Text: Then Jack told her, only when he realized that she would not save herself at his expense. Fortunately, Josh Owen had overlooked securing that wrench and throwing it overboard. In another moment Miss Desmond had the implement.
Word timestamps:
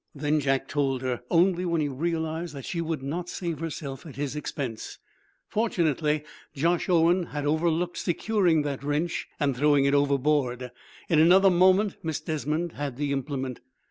Then 0.15 0.39
Jack 0.39 0.67
told 0.67 1.03
her, 1.03 1.21
only 1.29 1.63
when 1.63 1.79
he 1.79 1.87
realized 1.87 2.55
that 2.55 2.65
she 2.65 2.81
would 2.81 3.03
not 3.03 3.29
save 3.29 3.59
herself 3.59 4.03
at 4.03 4.15
his 4.15 4.35
expense. 4.35 4.97
Fortunately, 5.47 6.23
Josh 6.55 6.89
Owen 6.89 7.27
had 7.27 7.45
overlooked 7.45 7.97
securing 7.99 8.63
that 8.63 8.83
wrench 8.83 9.27
and 9.39 9.55
throwing 9.55 9.85
it 9.85 9.93
overboard. 9.93 10.71
In 11.07 11.19
another 11.19 11.51
moment 11.51 11.97
Miss 12.01 12.19
Desmond 12.19 12.71
had 12.71 12.97
the 12.97 13.11
implement. 13.11 13.59